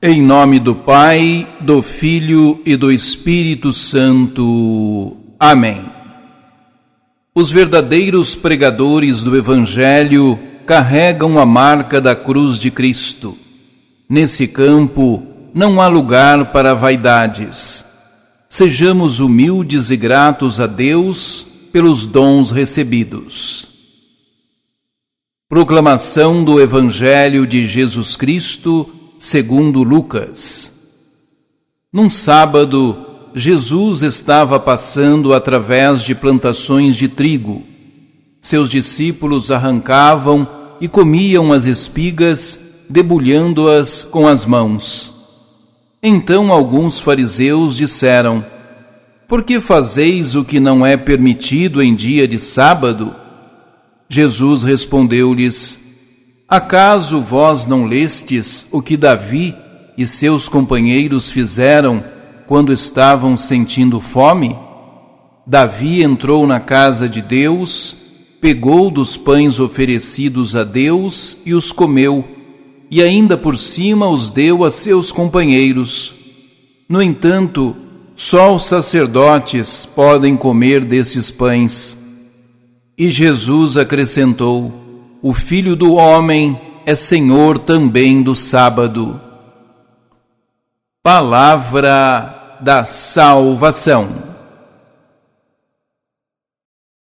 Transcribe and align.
Em 0.00 0.22
nome 0.22 0.60
do 0.60 0.76
Pai, 0.76 1.44
do 1.58 1.82
Filho 1.82 2.62
e 2.64 2.76
do 2.76 2.92
Espírito 2.92 3.72
Santo. 3.72 5.16
Amém. 5.40 5.84
Os 7.34 7.50
verdadeiros 7.50 8.36
pregadores 8.36 9.24
do 9.24 9.36
Evangelho 9.36 10.38
carregam 10.64 11.36
a 11.36 11.44
marca 11.44 12.00
da 12.00 12.14
cruz 12.14 12.60
de 12.60 12.70
Cristo. 12.70 13.36
Nesse 14.08 14.46
campo 14.46 15.26
não 15.52 15.80
há 15.82 15.88
lugar 15.88 16.52
para 16.52 16.74
vaidades. 16.74 17.84
Sejamos 18.48 19.18
humildes 19.18 19.90
e 19.90 19.96
gratos 19.96 20.60
a 20.60 20.68
Deus 20.68 21.44
pelos 21.72 22.06
dons 22.06 22.52
recebidos. 22.52 23.66
Proclamação 25.48 26.44
do 26.44 26.60
Evangelho 26.60 27.44
de 27.44 27.66
Jesus 27.66 28.14
Cristo 28.14 28.88
segundo 29.18 29.82
Lucas. 29.82 30.78
Num 31.92 32.08
sábado, 32.08 32.96
Jesus 33.34 34.02
estava 34.02 34.60
passando 34.60 35.34
através 35.34 36.02
de 36.02 36.14
plantações 36.14 36.94
de 36.94 37.08
trigo. 37.08 37.62
Seus 38.40 38.70
discípulos 38.70 39.50
arrancavam 39.50 40.48
e 40.80 40.86
comiam 40.86 41.52
as 41.52 41.64
espigas, 41.64 42.84
debulhando-as 42.88 44.04
com 44.04 44.28
as 44.28 44.46
mãos. 44.46 45.12
Então 46.02 46.52
alguns 46.52 47.00
fariseus 47.00 47.76
disseram: 47.76 48.44
Por 49.26 49.42
que 49.42 49.60
fazeis 49.60 50.36
o 50.36 50.44
que 50.44 50.60
não 50.60 50.86
é 50.86 50.96
permitido 50.96 51.82
em 51.82 51.94
dia 51.94 52.28
de 52.28 52.38
sábado? 52.38 53.12
Jesus 54.08 54.62
respondeu-lhes: 54.62 55.87
Acaso 56.48 57.20
vós 57.20 57.66
não 57.66 57.84
lestes 57.84 58.68
o 58.72 58.80
que 58.80 58.96
Davi 58.96 59.54
e 59.98 60.06
seus 60.06 60.48
companheiros 60.48 61.28
fizeram 61.28 62.02
quando 62.46 62.72
estavam 62.72 63.36
sentindo 63.36 64.00
fome? 64.00 64.56
Davi 65.46 66.02
entrou 66.02 66.46
na 66.46 66.58
casa 66.58 67.06
de 67.06 67.20
Deus, 67.20 67.94
pegou 68.40 68.90
dos 68.90 69.14
pães 69.14 69.60
oferecidos 69.60 70.56
a 70.56 70.64
Deus 70.64 71.36
e 71.44 71.52
os 71.52 71.70
comeu, 71.70 72.26
e 72.90 73.02
ainda 73.02 73.36
por 73.36 73.58
cima 73.58 74.08
os 74.08 74.30
deu 74.30 74.64
a 74.64 74.70
seus 74.70 75.12
companheiros. 75.12 76.14
No 76.88 77.02
entanto, 77.02 77.76
só 78.16 78.56
os 78.56 78.64
sacerdotes 78.64 79.84
podem 79.84 80.34
comer 80.34 80.82
desses 80.82 81.30
pães. 81.30 81.98
E 82.96 83.10
Jesus 83.10 83.76
acrescentou: 83.76 84.87
o 85.20 85.32
Filho 85.32 85.74
do 85.74 85.94
Homem 85.94 86.58
é 86.86 86.94
Senhor 86.94 87.58
também 87.58 88.22
do 88.22 88.34
sábado. 88.34 89.20
Palavra 91.02 92.58
da 92.60 92.84
Salvação. 92.84 94.08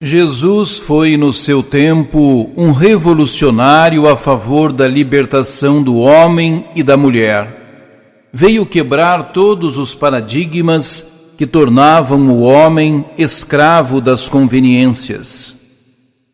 Jesus 0.00 0.76
foi 0.76 1.16
no 1.16 1.32
seu 1.32 1.62
tempo 1.62 2.50
um 2.56 2.70
revolucionário 2.70 4.08
a 4.08 4.16
favor 4.16 4.72
da 4.72 4.86
libertação 4.86 5.82
do 5.82 5.96
homem 5.96 6.64
e 6.76 6.82
da 6.82 6.96
mulher. 6.96 8.28
Veio 8.32 8.66
quebrar 8.66 9.32
todos 9.32 9.78
os 9.78 9.94
paradigmas 9.94 11.34
que 11.38 11.46
tornavam 11.46 12.28
o 12.28 12.42
homem 12.42 13.04
escravo 13.16 14.00
das 14.00 14.28
conveniências 14.28 15.65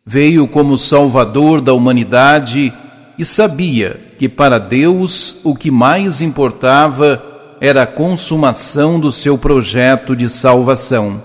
Veio 0.05 0.47
como 0.47 0.77
Salvador 0.77 1.61
da 1.61 1.73
humanidade 1.73 2.73
e 3.17 3.23
sabia 3.23 3.97
que 4.19 4.27
para 4.27 4.59
Deus 4.59 5.37
o 5.43 5.55
que 5.55 5.71
mais 5.71 6.21
importava 6.21 7.23
era 7.61 7.83
a 7.83 7.87
consumação 7.87 8.99
do 8.99 9.13
seu 9.13 9.37
projeto 9.37 10.13
de 10.13 10.27
salvação. 10.27 11.21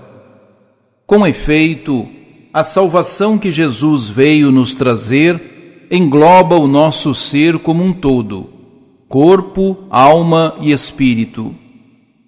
Com 1.05 1.27
efeito, 1.27 2.07
a 2.53 2.63
salvação 2.63 3.37
que 3.37 3.51
Jesus 3.51 4.07
veio 4.09 4.49
nos 4.49 4.73
trazer 4.73 5.87
engloba 5.91 6.55
o 6.55 6.65
nosso 6.65 7.13
ser 7.13 7.59
como 7.59 7.83
um 7.83 7.91
todo, 7.91 8.49
corpo, 9.09 9.77
alma 9.89 10.55
e 10.61 10.71
espírito. 10.71 11.53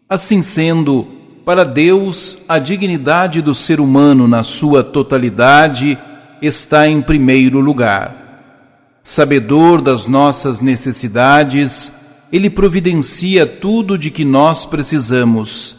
Assim 0.09 0.41
sendo, 0.41 1.07
para 1.45 1.63
Deus, 1.63 2.39
a 2.50 2.59
dignidade 2.59 3.41
do 3.41 3.56
ser 3.56 3.79
humano 3.79 4.28
na 4.28 4.44
sua 4.44 4.83
totalidade 4.83 5.97
está 6.41 6.88
em 6.88 7.02
primeiro 7.02 7.59
lugar. 7.59 9.00
Sabedor 9.03 9.81
das 9.81 10.06
nossas 10.06 10.62
necessidades, 10.62 11.91
Ele 12.31 12.50
providencia 12.50 13.46
tudo 13.46 13.97
de 13.97 14.09
que 14.09 14.24
nós 14.24 14.66
precisamos, 14.66 15.75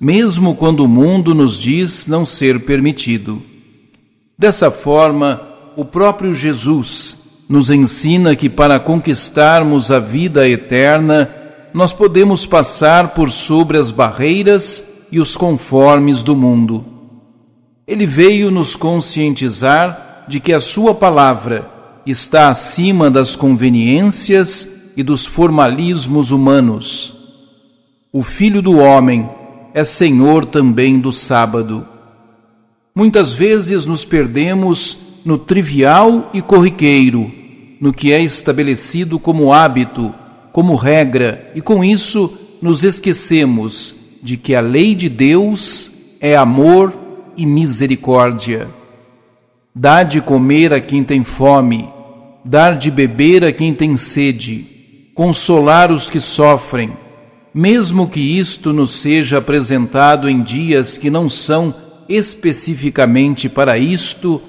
mesmo 0.00 0.54
quando 0.54 0.80
o 0.80 0.88
mundo 0.88 1.34
nos 1.34 1.58
diz 1.58 2.06
não 2.06 2.24
ser 2.24 2.60
permitido. 2.60 3.42
Dessa 4.38 4.70
forma, 4.70 5.40
o 5.76 5.84
próprio 5.84 6.34
Jesus 6.34 7.16
nos 7.48 7.70
ensina 7.70 8.36
que 8.36 8.48
para 8.48 8.78
conquistarmos 8.78 9.90
a 9.90 9.98
vida 9.98 10.48
eterna, 10.48 11.28
nós 11.74 11.92
podemos 11.92 12.46
passar 12.46 13.08
por 13.08 13.30
sobre 13.30 13.76
as 13.76 13.90
barreiras 13.90 15.06
e 15.10 15.18
os 15.18 15.36
conformes 15.36 16.22
do 16.22 16.36
mundo. 16.36 16.84
Ele 17.90 18.06
veio 18.06 18.52
nos 18.52 18.76
conscientizar 18.76 20.24
de 20.28 20.38
que 20.38 20.52
a 20.52 20.60
Sua 20.60 20.94
palavra 20.94 21.68
está 22.06 22.48
acima 22.48 23.10
das 23.10 23.34
conveniências 23.34 24.92
e 24.96 25.02
dos 25.02 25.26
formalismos 25.26 26.30
humanos. 26.30 27.12
O 28.12 28.22
Filho 28.22 28.62
do 28.62 28.78
Homem 28.78 29.28
é 29.74 29.82
Senhor 29.82 30.46
também 30.46 31.00
do 31.00 31.12
sábado. 31.12 31.84
Muitas 32.94 33.32
vezes 33.32 33.86
nos 33.86 34.04
perdemos 34.04 34.96
no 35.24 35.36
trivial 35.36 36.30
e 36.32 36.40
corriqueiro, 36.40 37.28
no 37.80 37.92
que 37.92 38.12
é 38.12 38.22
estabelecido 38.22 39.18
como 39.18 39.52
hábito, 39.52 40.14
como 40.52 40.76
regra, 40.76 41.50
e 41.56 41.60
com 41.60 41.82
isso 41.82 42.32
nos 42.62 42.84
esquecemos 42.84 43.96
de 44.22 44.36
que 44.36 44.54
a 44.54 44.60
lei 44.60 44.94
de 44.94 45.08
Deus 45.08 45.90
é 46.20 46.36
amor 46.36 46.99
e 47.36 47.46
misericórdia. 47.46 48.68
Dá 49.74 50.02
de 50.02 50.20
comer 50.20 50.72
a 50.72 50.80
quem 50.80 51.04
tem 51.04 51.22
fome, 51.22 51.88
dar 52.44 52.76
de 52.76 52.90
beber 52.90 53.44
a 53.44 53.52
quem 53.52 53.74
tem 53.74 53.96
sede, 53.96 54.66
consolar 55.14 55.92
os 55.92 56.10
que 56.10 56.20
sofrem, 56.20 56.92
mesmo 57.52 58.08
que 58.08 58.20
isto 58.20 58.72
nos 58.72 58.92
seja 58.92 59.38
apresentado 59.38 60.28
em 60.28 60.42
dias 60.42 60.96
que 60.96 61.10
não 61.10 61.28
são 61.28 61.74
especificamente 62.08 63.48
para 63.48 63.78
isto, 63.78 64.40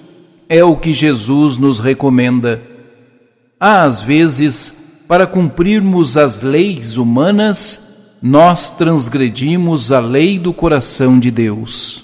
é 0.50 0.64
o 0.64 0.76
que 0.76 0.94
Jesus 0.94 1.58
nos 1.58 1.80
recomenda. 1.80 2.62
Há, 3.60 3.84
às 3.84 4.02
vezes, 4.02 5.04
para 5.08 5.28
cumprirmos 5.28 6.18
as 6.18 6.42
leis 6.42 6.98
humanas, 6.98 8.18
nós 8.22 8.72
transgredimos 8.72 9.92
a 9.92 10.00
lei 10.00 10.40
do 10.40 10.54
coração 10.54 11.20
de 11.20 11.30
Deus. 11.30 12.01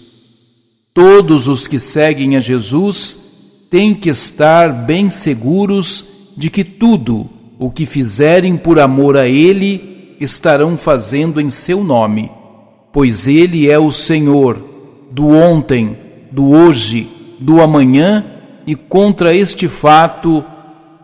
Todos 0.97 1.47
os 1.47 1.67
que 1.67 1.79
seguem 1.79 2.37
a 2.37 2.39
Jesus 2.39 3.67
têm 3.69 3.93
que 3.93 4.09
estar 4.09 4.73
bem 4.73 5.11
seguros 5.11 6.03
de 6.35 6.49
que 6.49 6.63
tudo 6.63 7.29
o 7.59 7.69
que 7.69 7.85
fizerem 7.85 8.57
por 8.57 8.79
amor 8.79 9.15
a 9.15 9.27
Ele 9.27 10.15
estarão 10.19 10.75
fazendo 10.75 11.39
em 11.39 11.51
seu 11.51 11.83
nome, 11.83 12.31
pois 12.91 13.27
Ele 13.27 13.69
é 13.69 13.77
o 13.77 13.91
Senhor 13.91 14.57
do 15.11 15.27
ontem, 15.27 15.95
do 16.31 16.49
hoje, 16.49 17.07
do 17.37 17.61
amanhã 17.61 18.25
e 18.65 18.73
contra 18.73 19.35
este 19.35 19.67
fato 19.67 20.43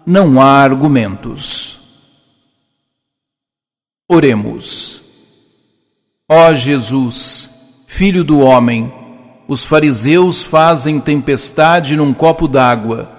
não 0.03 0.41
há 0.41 0.63
argumentos. 0.63 1.77
Oremos. 4.09 5.03
Ó 6.27 6.51
Jesus, 6.55 7.85
Filho 7.87 8.23
do 8.23 8.39
homem, 8.39 8.91
os 9.53 9.63
fariseus 9.63 10.41
fazem 10.41 10.99
tempestade 10.99 11.95
num 11.95 12.13
copo 12.13 12.47
d'água, 12.47 13.09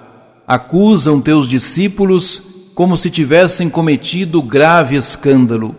acusam 0.45 1.21
teus 1.21 1.47
discípulos 1.47 2.71
como 2.75 2.97
se 2.97 3.09
tivessem 3.09 3.69
cometido 3.69 4.41
grave 4.41 4.97
escândalo. 4.97 5.73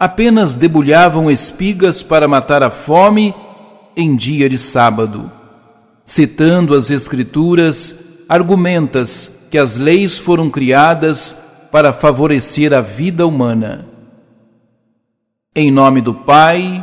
Apenas 0.00 0.56
debulhavam 0.56 1.30
espigas 1.30 2.02
para 2.02 2.26
matar 2.26 2.62
a 2.62 2.70
fome 2.70 3.34
em 3.94 4.16
dia 4.16 4.48
de 4.48 4.58
sábado. 4.58 5.30
Citando 6.04 6.74
as 6.74 6.90
Escrituras, 6.90 8.24
argumentas 8.28 9.46
que 9.50 9.58
as 9.58 9.76
leis 9.76 10.18
foram 10.18 10.48
criadas 10.48 11.36
para 11.70 11.92
favorecer 11.92 12.72
a 12.72 12.80
vida 12.80 13.26
humana. 13.26 13.86
Em 15.54 15.70
nome 15.70 16.00
do 16.00 16.14
Pai, 16.14 16.82